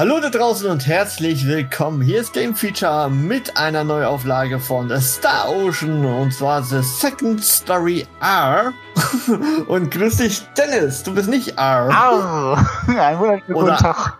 [0.00, 2.00] Hallo da draußen und herzlich willkommen.
[2.00, 8.06] Hier ist Game Feature mit einer Neuauflage von Star Ocean und zwar The Second Story
[8.22, 8.72] R.
[9.68, 11.02] und grüß dich, Dennis.
[11.02, 11.90] Du bist nicht R.
[11.90, 12.54] Au!
[12.98, 14.18] Ein wunderschönen guten Tag.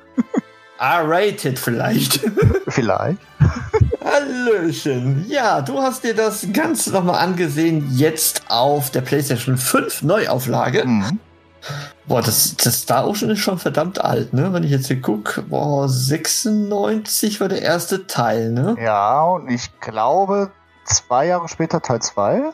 [0.79, 2.21] R-rated vielleicht.
[2.69, 3.19] Vielleicht.
[4.05, 5.25] Hallöchen.
[5.31, 10.85] Ja, du hast dir das Ganze nochmal angesehen, jetzt auf der PlayStation 5 Neuauflage.
[10.85, 11.21] Mhm.
[12.07, 14.53] Boah, das, das Star Ocean ist schon verdammt alt, ne?
[14.53, 18.77] Wenn ich jetzt hier gucke, boah, 96 war der erste Teil, ne?
[18.83, 20.51] Ja, und ich glaube,
[20.85, 22.51] zwei Jahre später Teil 2.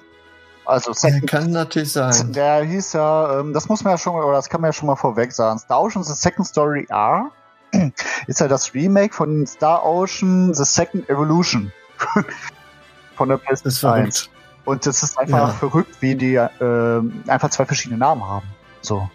[0.66, 2.32] Also Ja, kann natürlich sein.
[2.32, 4.88] der hieß ja, ähm, das muss man ja schon, oder das kann man ja schon
[4.88, 5.58] mal vorweg sagen.
[5.58, 7.30] Star Ocean The Second Story R
[8.26, 11.72] ist ja das Remake von Star Ocean The Second Evolution.
[13.16, 14.18] von der Das ist PlayStation 1.
[14.18, 14.30] verrückt.
[14.64, 15.54] Und das ist einfach Ja.
[15.54, 18.46] verrückt, wie die ähm, einfach zwei verschiedene Namen haben.
[18.82, 19.08] So.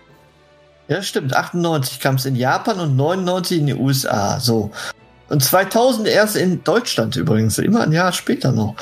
[0.92, 1.34] Ja, stimmt.
[1.34, 4.42] 98 kam es in Japan und 99 in den USA.
[4.42, 4.72] So.
[5.30, 7.58] Und 2000 erst in Deutschland übrigens.
[7.60, 8.76] Immer ein Jahr später noch.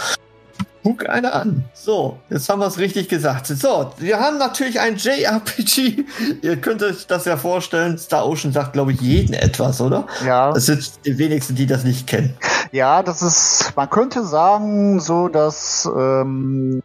[0.82, 1.66] Guck einer an.
[1.76, 3.46] So, jetzt haben wir es richtig gesagt.
[3.46, 6.06] So, wir haben natürlich ein JRPG.
[6.42, 8.00] Ihr könnt euch das ja vorstellen.
[8.00, 10.08] Star Ocean sagt, glaube ich, jeden etwas, oder?
[10.26, 10.52] Ja.
[10.52, 12.36] Das sind die wenigsten, die das nicht kennen.
[12.72, 16.82] Ja, das ist, man könnte sagen, so das ähm,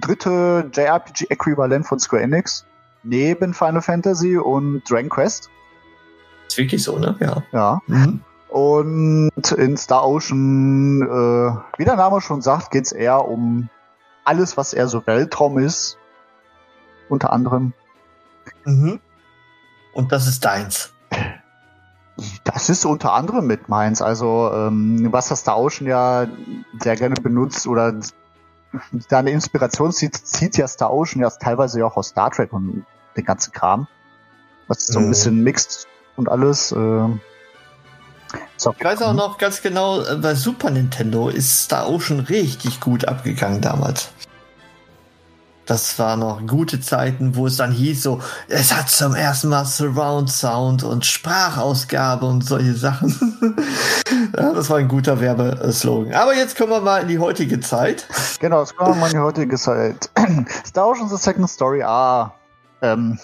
[0.00, 2.64] dritte JRPG-Äquivalent von Square Enix.
[3.02, 5.50] Neben Final Fantasy und Dragon Quest.
[6.48, 7.16] Ist wirklich so, ne?
[7.20, 7.42] Ja.
[7.52, 7.80] Ja.
[7.86, 8.20] Mhm.
[8.48, 13.70] Und in Star Ocean, äh, wie der Name schon sagt, geht's eher um
[14.24, 15.98] alles, was eher so Weltraum ist.
[17.08, 17.72] Unter anderem.
[18.64, 19.00] Mhm.
[19.94, 20.92] Und das ist deins.
[22.44, 24.02] Das ist unter anderem mit meins.
[24.02, 26.26] Also, ähm, was das Star Ocean ja
[26.78, 27.94] sehr gerne benutzt oder
[29.08, 32.52] da eine Inspiration zieht, zieht ja Star Ocean ja teilweise ja auch aus Star Trek
[32.52, 32.84] und
[33.16, 33.86] den ganzen Kram.
[34.68, 35.10] Was so ein Mhm.
[35.10, 36.72] bisschen mixt und alles.
[36.72, 37.08] Äh,
[38.56, 43.06] Ich weiß auch noch ganz genau, äh, bei Super Nintendo ist Star Ocean richtig gut
[43.06, 44.10] abgegangen damals.
[45.72, 49.64] Das waren noch gute Zeiten, wo es dann hieß so, es hat zum ersten Mal
[49.64, 53.56] Surround Sound und Sprachausgabe und solche Sachen.
[54.36, 56.12] ja, das war ein guter Werbeslogan.
[56.12, 58.06] Aber jetzt kommen wir mal in die heutige Zeit.
[58.38, 60.10] Genau, das kommen wir mal in die heutige Zeit.
[60.66, 61.82] Star Ocean The Second Story.
[61.82, 62.34] Ah,
[62.82, 63.18] ähm,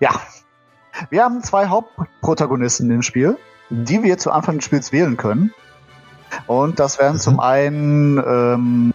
[0.00, 0.12] ja.
[1.10, 3.36] Wir haben zwei Hauptprotagonisten im Spiel,
[3.68, 5.52] die wir zu Anfang des Spiels wählen können.
[6.46, 7.20] Und das wären Mhm.
[7.20, 8.94] zum einen ähm,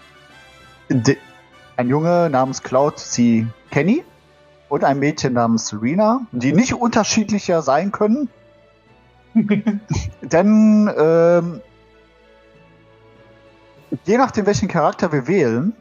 [0.90, 1.18] de-
[1.78, 3.48] ein Junge namens Cloud C.
[3.72, 4.04] Kenny
[4.70, 8.30] und ein Mädchen namens Serena, die nicht unterschiedlicher sein können.
[10.22, 11.62] Denn ähm,
[14.06, 15.74] je nachdem, welchen Charakter wir wählen,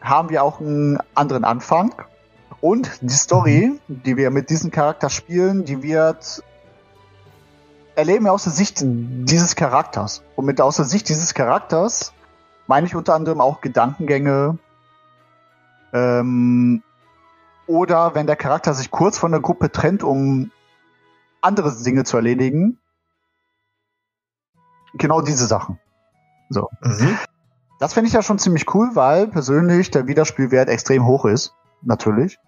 [0.00, 1.94] haben wir auch einen anderen Anfang.
[2.60, 6.42] Und die Story, die wir mit diesem Charakter spielen, die wird
[7.94, 10.22] erleben wir aus der Sicht dieses Charakters.
[10.36, 12.12] Und mit aus der Sicht dieses Charakters
[12.66, 14.58] meine ich unter anderem auch Gedankengänge.
[15.92, 16.82] Ähm,
[17.66, 20.50] oder wenn der Charakter sich kurz von der Gruppe trennt, um
[21.40, 22.78] andere Dinge zu erledigen.
[24.94, 25.78] Genau diese Sachen.
[26.48, 27.18] Mhm.
[27.78, 31.52] Das finde ich ja schon ziemlich cool, weil persönlich der Wiederspielwert extrem hoch ist.
[31.82, 32.38] Natürlich.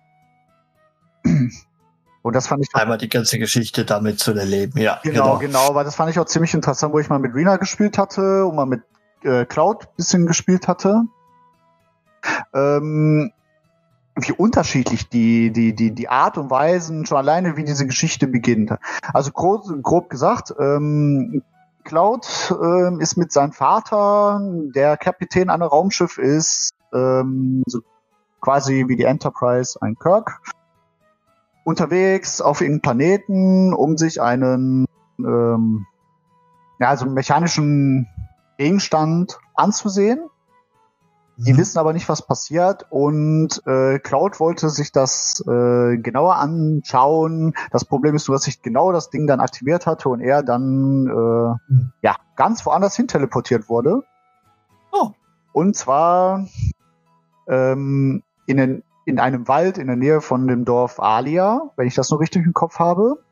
[2.22, 5.00] Und das fand ich Einmal die ganze Geschichte damit zu erleben, ja.
[5.02, 7.98] genau, genau, weil das fand ich auch ziemlich interessant, wo ich mal mit Rena gespielt
[7.98, 8.82] hatte und mal mit
[9.22, 11.02] äh, Cloud bisschen gespielt hatte.
[12.54, 13.32] Ähm,
[14.16, 18.72] wie unterschiedlich die, die, die, die Art und Weisen, schon alleine, wie diese Geschichte beginnt.
[19.12, 21.42] Also grob, grob gesagt, ähm,
[21.84, 24.40] Cloud ähm, ist mit seinem Vater,
[24.74, 27.80] der Kapitän einer Raumschiff ist, ähm, so
[28.40, 30.40] quasi wie die Enterprise ein Kirk,
[31.64, 34.86] unterwegs auf irgendeinem Planeten, um sich einen
[35.18, 35.86] ähm,
[36.78, 38.06] ja, also mechanischen
[38.58, 40.28] Gegenstand anzusehen.
[41.40, 41.58] Die Mhm.
[41.58, 47.54] wissen aber nicht, was passiert und äh, Cloud wollte sich das äh, genauer anschauen.
[47.70, 51.06] Das Problem ist nur, dass sich genau das Ding dann aktiviert hatte und er dann
[51.06, 51.92] äh, Hm.
[52.02, 54.02] ja ganz woanders hin teleportiert wurde.
[54.90, 55.10] Oh.
[55.52, 56.46] Und zwar
[57.46, 61.94] ähm, in, den, in einem Wald in der Nähe von dem Dorf Alia, wenn ich
[61.94, 63.22] das noch richtig im Kopf habe.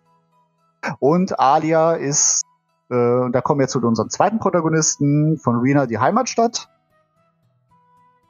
[1.01, 2.43] Und Alia ist
[2.89, 6.69] Äh, und da kommen wir zu unserem zweiten Protagonisten von Rena, die Heimatstadt.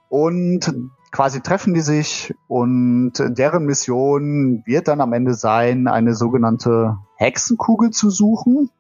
[0.08, 0.72] Und
[1.10, 7.90] quasi treffen die sich und deren Mission wird dann am Ende sein, eine sogenannte Hexenkugel
[7.90, 8.70] zu suchen.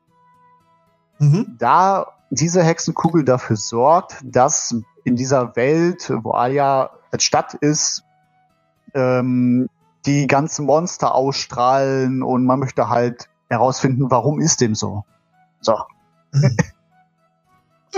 [1.18, 1.56] Mhm.
[1.58, 4.74] Da diese Hexenkugel dafür sorgt, dass
[5.04, 8.02] in dieser Welt, wo Alia als Stadt ist,
[8.94, 9.68] ähm,
[10.04, 15.04] die ganzen Monster ausstrahlen und man möchte halt herausfinden, warum ist dem so.
[15.60, 15.76] So.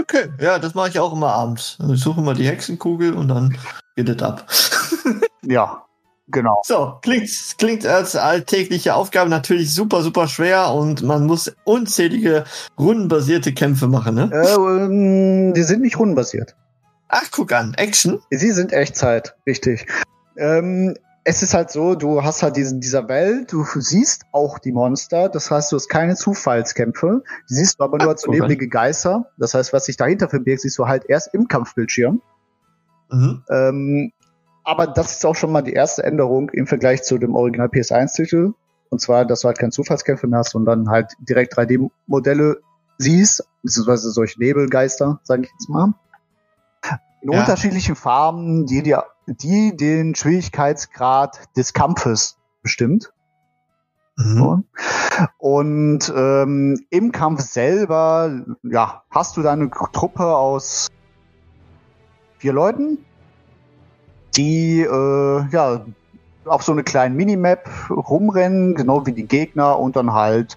[0.01, 1.79] Okay, ja, das mache ich auch immer abends.
[1.93, 3.57] Ich suche mal die Hexenkugel und dann
[3.97, 4.47] geht es ab.
[5.43, 5.85] Ja,
[6.27, 6.61] genau.
[6.65, 12.45] So, klingt, klingt als alltägliche Aufgabe natürlich super, super schwer und man muss unzählige
[12.79, 14.31] rundenbasierte Kämpfe machen, ne?
[14.33, 16.55] Äh, ähm, die sind nicht rundenbasiert.
[17.09, 18.21] Ach, guck an, Action.
[18.31, 19.87] Sie sind Echtzeit, richtig.
[20.37, 20.95] Ähm,
[21.29, 25.29] es ist halt so, du hast halt diesen, dieser Welt, du siehst auch die Monster,
[25.29, 28.37] das heißt, du hast keine Zufallskämpfe, die siehst du aber nur als okay.
[28.37, 29.27] lebendige Geister.
[29.37, 32.23] Das heißt, was sich dahinter verbirgt, siehst du halt erst im Kampfbildschirm.
[33.11, 33.43] Mhm.
[33.51, 34.13] Ähm,
[34.65, 38.55] aber das ist auch schon mal die erste Änderung im Vergleich zu dem Original PS1-Titel.
[38.89, 42.63] Und zwar, dass du halt keine Zufallskämpfe mehr hast und dann halt direkt 3D-Modelle
[42.97, 45.93] siehst, beziehungsweise solche Nebelgeister, sage ich jetzt mal.
[47.21, 47.41] In Ja.
[47.41, 53.13] unterschiedlichen Farben, die, dir, die den Schwierigkeitsgrad des Kampfes bestimmt.
[54.17, 54.37] Mhm.
[54.37, 54.63] So.
[55.39, 60.89] Und ähm, im Kampf selber, ja, hast du deine Truppe aus
[62.39, 63.05] vier Leuten,
[64.37, 65.85] die äh, ja
[66.45, 70.57] auf so eine kleine Minimap rumrennen, genau wie die Gegner und dann halt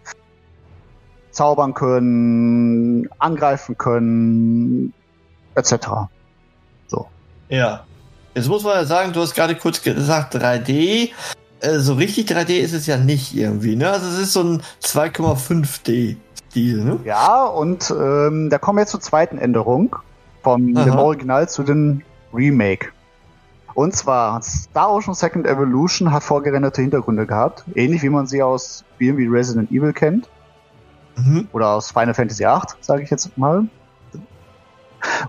[1.32, 4.94] zaubern können, angreifen können,
[5.56, 5.74] etc.
[7.50, 7.86] Ja.
[8.34, 11.10] Jetzt muss man ja sagen, du hast gerade kurz gesagt 3D.
[11.60, 13.92] Äh, so richtig 3D ist es ja nicht irgendwie, ne?
[13.92, 17.00] Also es ist so ein 2,5D-Stil, ne?
[17.04, 19.96] Ja, und ähm, da kommen wir jetzt zur zweiten Änderung
[20.44, 20.86] von Aha.
[20.86, 22.02] dem Original zu dem
[22.34, 22.88] Remake.
[23.74, 28.84] Und zwar Star Ocean Second Evolution hat vorgerenderte Hintergründe gehabt, ähnlich wie man sie aus
[28.96, 30.28] Spielen wie Resident Evil kennt
[31.18, 31.50] Mhm.
[31.52, 33.66] oder aus Final Fantasy VIII, sage ich jetzt mal.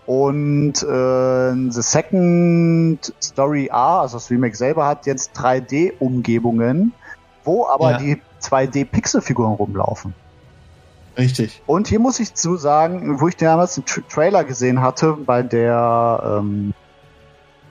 [0.06, 6.92] Und äh, The Second Story A, also das Remake selber, hat jetzt 3D-Umgebungen,
[7.44, 7.98] wo aber Ja.
[7.98, 10.14] die 2D-Pixelfiguren rumlaufen.
[11.16, 11.62] Richtig.
[11.66, 15.42] Und hier muss ich zu sagen, wo ich damals den Tra Trailer gesehen hatte bei
[15.42, 16.72] der ähm,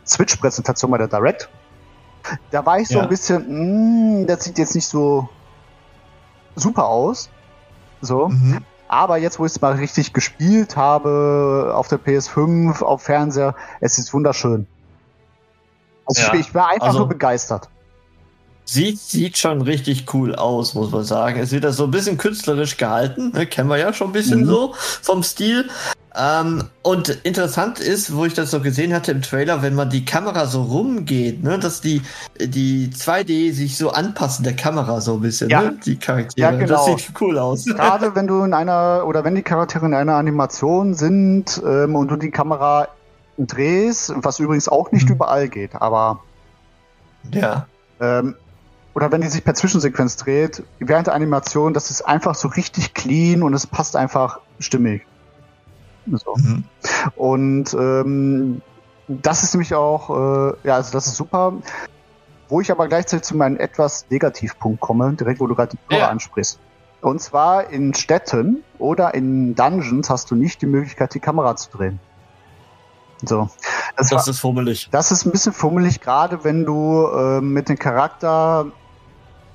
[0.06, 1.50] Switch-Präsentation bei der Direct,
[2.51, 3.03] da war ich so Ja.
[3.03, 5.27] ein bisschen, mh, das sieht jetzt nicht so
[6.56, 7.30] super aus.
[8.01, 8.30] So.
[8.30, 8.59] Mhm.
[8.92, 13.98] Aber jetzt, wo ich es mal richtig gespielt habe, auf der PS5, auf Fernseher, es
[13.98, 14.68] ist wunderschön.
[16.06, 17.70] Also Ja, ich, ich war einfach also- nur begeistert.
[18.66, 21.40] Sieht, sieht schon richtig cool aus, muss man sagen.
[21.40, 23.46] Es wird da so ein bisschen künstlerisch gehalten, ne?
[23.46, 24.46] kennen wir ja schon ein bisschen Mhm.
[24.46, 25.70] so vom Stil.
[26.13, 30.04] Ähm, und interessant ist, wo ich das so gesehen hatte im Trailer, wenn man die
[30.04, 32.02] Kamera so rumgeht, ne, dass die,
[32.38, 35.62] die 2D sich so anpassen der Kamera so ein bisschen, Ja.
[35.62, 35.78] ne?
[35.86, 36.52] Die Charaktere.
[36.52, 36.86] Ja, genau.
[36.86, 37.63] Das sieht cool aus.
[37.78, 42.10] Gerade wenn du in einer, oder wenn die Charaktere in einer Animation sind ähm, und
[42.10, 42.90] du die Kamera
[43.38, 45.16] drehst, was übrigens auch nicht Mhm.
[45.16, 46.19] überall geht, aber
[47.31, 47.68] Ja.
[48.02, 48.36] ähm,
[48.94, 52.94] oder wenn die sich per Zwischensequenz dreht, während der Animation, das ist einfach so richtig
[52.94, 55.06] clean und es passt einfach stimmig.
[56.07, 56.36] So.
[56.38, 56.63] Mhm.
[57.15, 58.62] Und ähm,
[59.08, 61.53] das ist nämlich auch, äh, ja, also das ist super.
[62.50, 66.01] Wo ich aber gleichzeitig zu meinem etwas Negativpunkt komme, direkt wo du gerade die Tore
[66.01, 66.10] Ja.
[66.10, 66.60] ansprichst.
[67.01, 71.70] Und zwar in Städten oder in Dungeons hast du nicht die Möglichkeit, die Kamera zu
[71.72, 72.00] drehen.
[73.24, 73.50] So.
[73.96, 74.89] Das, Das war, ist fummelig.
[74.91, 78.65] das ist ein bisschen fummelig, gerade wenn du äh, mit dem Charakter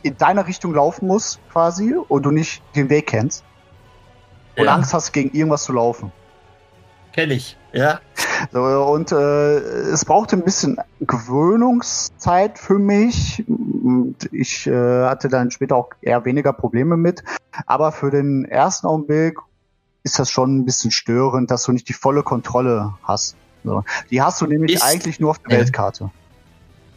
[0.03, 3.45] in deiner Richtung laufen musst, quasi, und du nicht den Weg kennst.
[4.57, 4.75] Und Ja.
[4.75, 6.13] Angst hast, gegen irgendwas zu laufen.
[7.17, 7.57] Kenn ich.
[7.73, 8.01] Ja.
[8.53, 13.43] So, und äh, es brauchte ein bisschen Gewöhnungszeit für mich.
[13.49, 17.25] Und ich äh, hatte dann später auch eher weniger Probleme mit.
[17.67, 19.39] Aber für den ersten Augenblick
[20.03, 23.35] ist das schon ein bisschen störend, dass du nicht die volle Kontrolle hast.
[23.65, 23.83] So.
[24.11, 25.65] Die hast du nämlich Ist- eigentlich nur auf der Ja.
[25.65, 26.11] Weltkarte.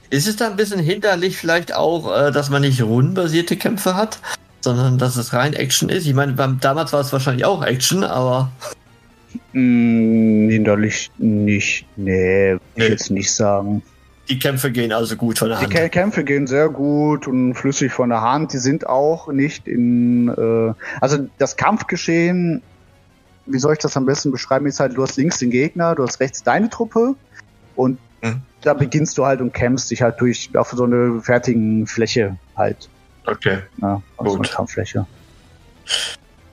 [0.09, 4.19] Ist es da ein bisschen hinderlich vielleicht auch, äh, dass man nicht rundenbasierte Kämpfe hat,
[4.59, 6.05] sondern dass es rein Action ist?
[6.05, 8.51] Ich meine, beim, damals war es wahrscheinlich auch Action, aber
[9.53, 11.85] Mm, hinderlich nicht.
[11.95, 12.59] Nee, Nee.
[12.75, 13.81] ich jetzt nicht sagen.
[14.29, 15.73] die Kämpfe gehen also gut von der Die Hand.
[15.75, 18.53] Kä- Kämpfe gehen sehr gut und flüssig von der Hand.
[18.53, 22.61] Die sind auch nicht in, äh, also das Kampfgeschehen,
[23.47, 26.03] wie soll ich das am besten beschreiben, ist halt, du hast links den Gegner, du
[26.03, 27.15] hast rechts deine Truppe
[27.75, 28.41] und Mhm.
[28.61, 32.87] da beginnst du halt und kämpfst dich halt durch auf so eine fertigen Fläche halt.
[33.25, 33.59] Okay.
[33.81, 34.51] Ja, auf so eine Gut.
[34.51, 35.07] Kampffläche.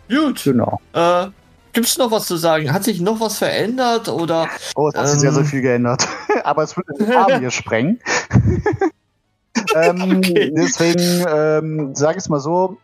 [0.08, 0.44] Gut.
[0.44, 0.80] Genau.
[0.94, 1.26] Äh,
[1.76, 2.72] Gibt es noch was zu sagen?
[2.72, 4.48] Hat sich noch was verändert oder?
[4.76, 5.46] Oh, es hat sich sehr, sehr Ähm.
[5.46, 6.08] viel geändert.
[6.44, 8.00] Aber es würde den Rahmen hier sprengen.
[9.74, 10.50] ähm, Okay.
[10.56, 12.78] Deswegen ähm, sage ich es mal so,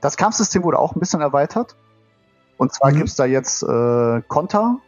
[0.00, 1.76] das Kampfsystem wurde auch ein bisschen erweitert.
[2.56, 2.96] Und zwar Mhm.
[2.96, 4.78] gibt's da jetzt äh, Konter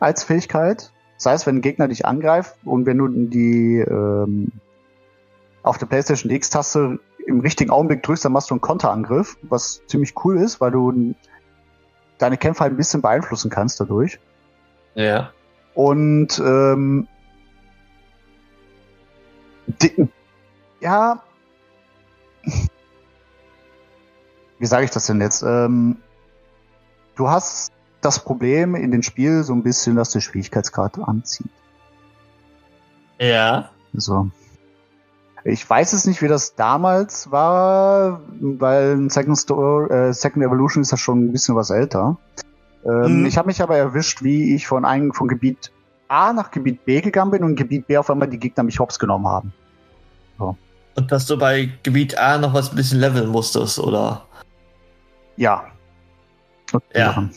[0.00, 0.90] als Fähigkeit.
[1.18, 4.50] Das heißt, wenn ein Gegner dich angreift und wenn du die ähm,
[5.62, 10.14] auf der PlayStation X-Taste im richtigen Augenblick drückst, dann machst du einen Konterangriff, was ziemlich
[10.24, 11.14] cool ist, weil du
[12.22, 14.20] deine Kämpfe halt ein bisschen beeinflussen kannst dadurch.
[14.94, 15.32] Ja.
[15.74, 17.08] Und ähm,
[19.66, 20.08] die,
[20.80, 21.22] ja,
[24.58, 25.42] wie sage ich das denn jetzt?
[25.42, 25.96] Ähm,
[27.16, 31.50] du hast das Problem in dem Spiel so ein bisschen, dass der Schwierigkeitsgrad anzieht.
[33.18, 33.70] Ja.
[33.92, 34.30] So.
[35.44, 40.92] Ich weiß es nicht, wie das damals war, weil Second, Story, äh, Second Evolution ist
[40.92, 42.16] ja schon ein bisschen was älter.
[42.84, 43.26] Ähm, Mhm.
[43.26, 45.72] Ich habe mich aber erwischt, wie ich von einem von Gebiet
[46.08, 48.98] A nach Gebiet B gegangen bin und Gebiet B auf einmal die Gegner mich hops
[48.98, 49.52] genommen haben.
[50.94, 54.26] Und dass du bei Gebiet A noch was ein bisschen leveln musstest, oder?
[55.36, 55.64] Ja.
[56.94, 57.30] Ja.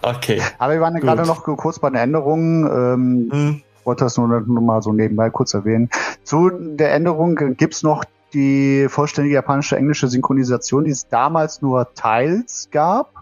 [0.00, 0.40] Okay.
[0.58, 2.64] Aber wir waren ja gerade noch kurz bei den Änderungen.
[2.66, 3.62] Ähm, Hm.
[3.86, 5.88] Wollte das nur, nur mal so nebenbei kurz erwähnen.
[6.24, 12.68] Zu der Änderung gibt's noch die vollständige japanische englische Synchronisation, die es damals nur teils
[12.70, 13.14] gab.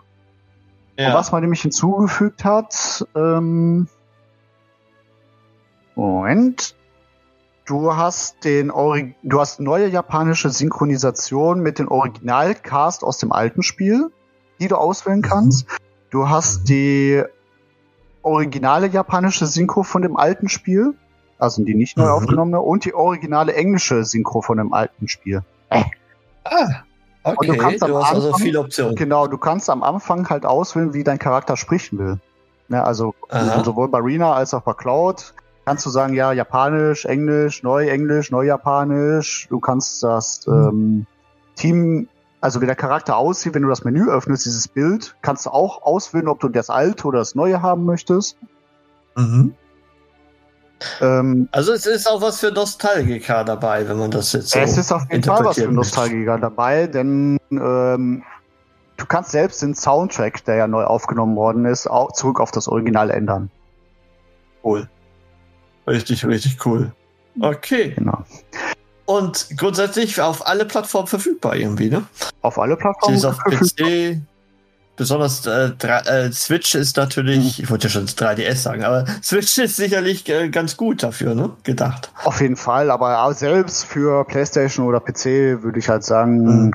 [0.96, 1.14] Und Ja.
[1.14, 3.88] was man nämlich hinzugefügt hat, ähm,
[5.94, 6.74] Moment.
[7.66, 13.62] Du hast den Ori du hast neue japanische Synchronisation mit dem Originalcast aus dem alten
[13.62, 14.10] Spiel,
[14.60, 15.66] die du auswählen kannst.
[16.10, 17.22] Du hast die
[18.24, 20.94] originale japanische Synchro von dem alten Spiel,
[21.38, 22.10] also die nicht neu Mhm.
[22.12, 25.42] aufgenommene, und die originale englische Synchro von dem alten Spiel.
[25.70, 26.66] Ah,
[27.24, 27.46] Und okay.
[27.46, 28.96] du Du, kannst am hast also Anfang- viele Optionen.
[28.96, 32.18] Genau, du kannst am Anfang halt auswählen, wie dein Charakter sprechen will.
[32.68, 33.62] Ne, also Aha.
[33.64, 35.34] sowohl bei Rena als auch bei Cloud
[35.66, 39.46] kannst du sagen, ja, Japanisch, Englisch, Neu-Englisch, Neu-Japanisch.
[39.50, 40.52] Du kannst das Mhm.
[40.54, 41.06] ähm,
[41.56, 42.08] Team,
[42.44, 45.80] also wie der Charakter aussieht, wenn du das Menü öffnest, dieses Bild, kannst du auch
[45.82, 48.36] auswählen, ob du das alte oder das neue haben möchtest.
[49.16, 49.54] Mhm.
[51.00, 54.76] Ähm, Also es ist auch was für Nostalgiker dabei, wenn man das jetzt so es
[54.76, 58.22] ist auf jeden Fall was für Nostalgiker dabei, denn ähm,
[58.98, 62.68] du kannst selbst den Soundtrack, der ja neu aufgenommen worden ist, auch zurück auf das
[62.68, 63.50] Original ändern.
[64.62, 64.86] Cool.
[65.86, 66.92] Richtig, richtig cool.
[67.40, 67.94] Okay.
[67.96, 68.22] Genau.
[69.06, 72.04] Und grundsätzlich auf alle Plattformen verfügbar irgendwie, ne?
[72.42, 73.16] Auf alle Sie Plattformen.
[73.16, 73.88] ist auf verfügbar.
[73.88, 74.20] PC.
[74.96, 79.76] Besonders äh, äh, Switch ist natürlich, ich wollte ja schon 3DS sagen, aber Switch ist
[79.76, 81.50] sicherlich äh, ganz gut dafür, ne?
[81.64, 82.12] Gedacht.
[82.22, 86.74] Auf jeden Fall, aber auch selbst für PlayStation oder PC würde ich halt sagen, Mhm.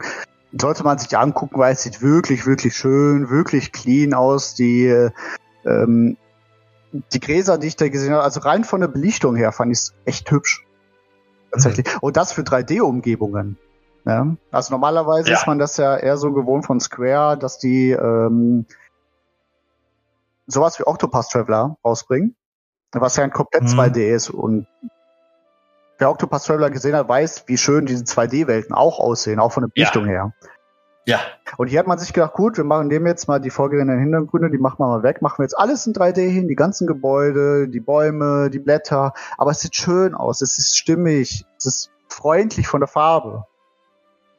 [0.60, 4.54] sollte man sich angucken, weil es sieht wirklich, wirklich schön, wirklich clean aus.
[4.54, 5.12] Die, äh,
[5.66, 6.18] ähm,
[7.14, 9.78] die Gräser, die ich da gesehen habe, also rein von der Belichtung her fand ich
[9.80, 10.66] es echt hübsch.
[11.52, 11.86] Tatsächlich.
[12.02, 13.58] Und das für 3D-Umgebungen.
[14.06, 14.36] Ja?
[14.52, 15.38] Also normalerweise Ja.
[15.38, 18.66] ist man das ja eher so gewohnt von Square, dass die ähm,
[20.48, 22.36] sowas wie Octopus Traveler rausbringen,
[22.94, 23.68] was ja ein komplett Mhm.
[23.80, 24.30] 2D ist.
[24.30, 24.68] Und
[25.98, 29.70] wer Octopus Traveler gesehen hat, weiß, wie schön diese 2D-Welten auch aussehen, auch von der
[29.70, 29.74] Ja.
[29.76, 30.34] Belichtung her.
[31.10, 31.22] Ja.
[31.58, 34.52] Und hier hat man sich gedacht, gut, wir machen dem jetzt mal die vorgehenden Hintergründe,
[34.52, 37.68] die machen wir mal weg, machen wir jetzt alles in 3D hin, die ganzen Gebäude,
[37.68, 42.68] die Bäume, die Blätter, aber es sieht schön aus, es ist stimmig, es ist freundlich
[42.68, 43.46] von der Farbe.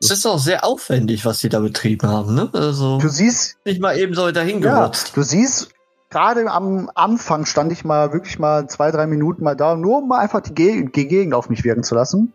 [0.00, 2.48] Es ist auch sehr aufwendig, was sie da betrieben haben, ne?
[2.52, 5.16] Also Du siehst, nicht mal eben so dahin ja, gerotzt.
[5.16, 5.72] du siehst,
[6.08, 10.08] gerade am Anfang stand ich mal wirklich mal zwei, drei Minuten mal da, nur um
[10.08, 12.32] mal einfach die, Ge die Gegend auf mich wirken zu lassen.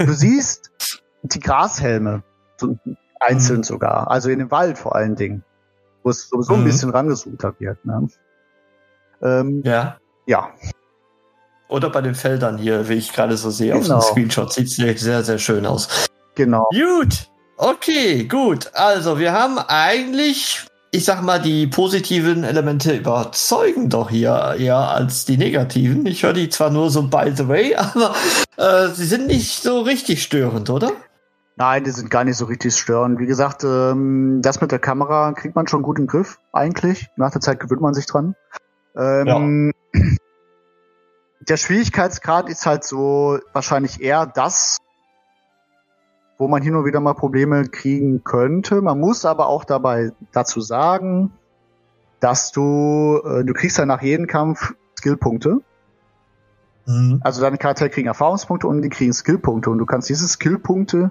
[0.00, 0.72] Du siehst
[1.22, 2.24] die Grashelme,
[2.56, 2.76] so
[3.20, 3.64] einzeln Mhm.
[3.64, 5.42] sogar, also in dem Wald vor allen Dingen,
[6.02, 6.64] wo es sowieso ein Mhm.
[6.64, 7.84] bisschen rangezoomt wird.
[7.84, 8.08] Ne?
[9.22, 9.96] Ähm, Ja.
[10.26, 10.48] ja,
[11.68, 13.98] Oder bei den Feldern hier, wie ich gerade so sehe auf Genau.
[13.98, 14.52] dem Screenshot.
[14.52, 15.88] Sieht sehr, sehr schön aus.
[16.34, 16.68] genau.
[16.70, 17.30] Gut.
[17.56, 18.70] Okay, gut.
[18.74, 25.24] Also, wir haben eigentlich, ich sag mal, die positiven Elemente überzeugen doch hier eher als
[25.24, 26.04] die negativen.
[26.06, 28.14] Ich höre die zwar nur so by the way, aber
[28.56, 30.92] äh, sie sind nicht so richtig störend, oder?
[31.56, 33.18] Nein, die sind gar nicht so richtig störend.
[33.20, 37.10] Wie gesagt, ähm, das mit der Kamera kriegt man schon gut im Griff, eigentlich.
[37.16, 38.34] Nach der Zeit gewöhnt man sich dran.
[38.96, 39.72] Ähm,
[41.48, 44.78] Der Schwierigkeitsgrad ist halt so wahrscheinlich eher das,
[46.38, 48.80] wo man hin und wieder mal Probleme kriegen könnte.
[48.80, 51.32] Man muss aber auch dabei dazu sagen,
[52.20, 55.58] dass du, äh, du kriegst ja nach jedem Kampf Skillpunkte.
[56.86, 57.20] Mhm.
[57.22, 61.10] Also deine Charaktere kriegen Erfahrungspunkte und die kriegen Skillpunkte und du kannst diese Skillpunkte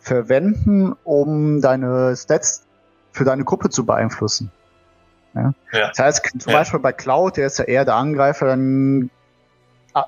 [0.00, 2.64] verwenden, um deine Stats
[3.12, 4.50] für deine Gruppe zu beeinflussen.
[5.34, 5.52] Ja?
[5.72, 5.88] Ja.
[5.88, 6.58] Das heißt, zum ja.
[6.58, 9.10] Beispiel bei Cloud, der ist ja eher der Angreifer, dann
[9.94, 10.06] ah,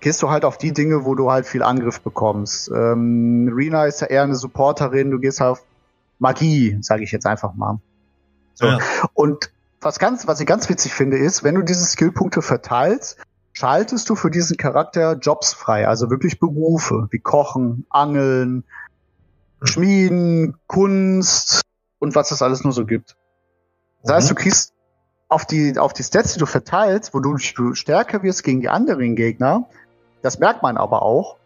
[0.00, 2.70] gehst du halt auf die Dinge, wo du halt viel Angriff bekommst.
[2.70, 5.62] Ähm, Rena ist ja eher eine Supporterin, du gehst auf
[6.18, 7.78] Magie, sage ich jetzt einfach mal.
[8.54, 8.66] So.
[8.66, 8.78] Ja.
[9.14, 13.16] Und was ganz, was ich ganz witzig finde, ist, wenn du diese Skillpunkte verteilst,
[13.52, 18.64] schaltest du für diesen Charakter Jobs frei, also wirklich Berufe wie Kochen, Angeln.
[19.62, 21.62] Schmieden, Kunst
[21.98, 23.16] und was es alles nur so gibt.
[24.02, 24.14] Das mhm.
[24.14, 24.72] heißt, du kriegst
[25.28, 29.16] auf die, auf die Stats, die du verteilst, wo du stärker wirst gegen die anderen
[29.16, 29.68] Gegner,
[30.22, 31.36] das merkt man aber auch,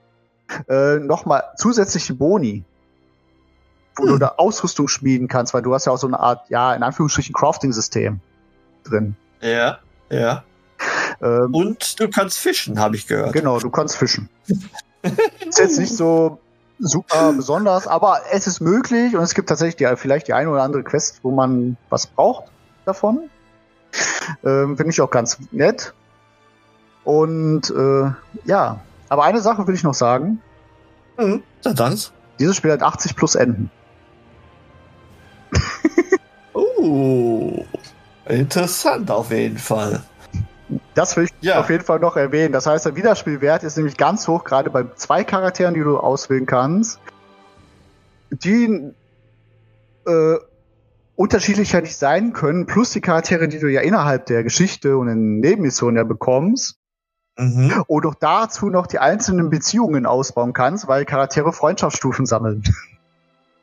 [0.69, 2.65] äh, nochmal zusätzliche Boni
[3.97, 4.11] wo hm.
[4.11, 6.83] du da Ausrüstung schmieden kannst, weil du hast ja auch so eine Art, ja, in
[6.83, 8.21] Anführungsstrichen Crafting-System
[8.85, 9.17] drin.
[9.41, 9.79] Ja,
[10.11, 10.45] ja.
[11.23, 13.33] Ähm, Und du kannst fischen, habe ich gehört.
[13.33, 14.29] Genau, du kannst fischen.
[15.03, 16.41] ist jetzt nicht so
[16.85, 20.63] super besonders, aber es ist möglich und es gibt tatsächlich die, vielleicht die eine oder
[20.63, 22.45] andere Quest, wo man was braucht
[22.85, 23.31] davon.
[24.45, 25.95] Ähm, Finde ich auch ganz nett.
[27.05, 28.11] Und äh,
[28.45, 30.41] ja, aber eine Sache will ich noch sagen.
[31.19, 31.99] Mhm, dann.
[32.39, 33.71] Dieses Spiel hat 80 plus Enden.
[36.53, 37.65] oh,
[38.27, 40.03] interessant auf jeden Fall.
[40.95, 41.61] Das will ich ja.
[41.61, 42.53] auf jeden Fall noch erwähnen.
[42.53, 46.47] Das heißt, der Wiederspielwert ist nämlich ganz hoch, gerade bei zwei Charakteren, die du auswählen
[46.47, 47.01] kannst,
[48.31, 48.93] die
[50.07, 50.37] äh,
[51.17, 55.41] unterschiedlicher nicht sein können, plus die Charaktere, die du ja innerhalb der Geschichte und in
[55.41, 56.77] Nebenmissionen ja bekommst.
[57.37, 57.83] Mhm.
[57.89, 62.63] Und auch dazu noch die einzelnen Beziehungen ausbauen kannst, weil Charaktere Freundschaftsstufen sammeln.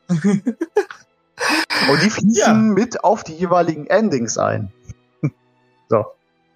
[1.90, 2.34] Und die fließen
[2.68, 2.74] ja.
[2.74, 4.72] mit auf die jeweiligen Endings ein.
[5.88, 6.04] so.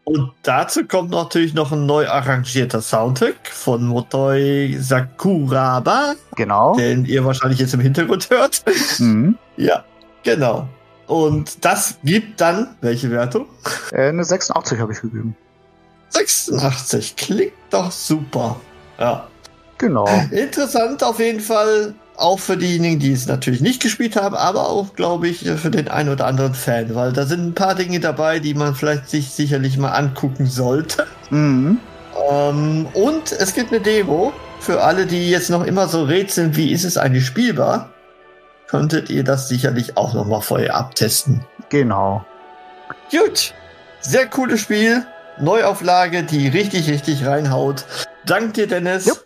[0.09, 6.15] Und dazu kommt natürlich noch ein neu arrangierter Soundtrack von Motoi Sakuraba.
[6.37, 6.77] Genau.
[6.77, 8.63] Den ihr wahrscheinlich jetzt im Hintergrund hört.
[9.01, 9.37] Mhm.
[9.57, 9.85] Ja,
[10.23, 10.69] genau.
[11.09, 13.47] Und das gibt dann welche Wertung?
[13.91, 15.35] Äh, eine 86 habe ich gegeben.
[16.11, 18.61] 86, klingt doch super.
[19.01, 19.27] Ja.
[19.79, 20.07] Genau.
[20.31, 21.97] Interessant auf jeden Fall.
[22.17, 25.89] Auch für diejenigen, die es natürlich nicht gespielt haben, aber auch, glaube ich, für den
[25.89, 29.31] einen oder anderen Fan, weil da sind ein paar Dinge dabei, die man vielleicht sich
[29.31, 31.07] sicherlich mal angucken sollte.
[31.31, 31.79] Mhm.
[32.31, 36.73] Ähm, und es gibt eine Demo für alle, die jetzt noch immer so rätseln, wie
[36.73, 37.91] ist es eigentlich spielbar,
[38.69, 41.45] könntet ihr das sicherlich auch noch mal vorher abtesten.
[41.69, 42.25] Genau.
[43.11, 43.53] Gut,
[44.01, 45.07] sehr cooles Spiel,
[45.39, 47.85] Neuauflage, die richtig, richtig reinhaut.
[48.25, 49.05] Dank dir, Dennis.
[49.05, 49.26] Jupp.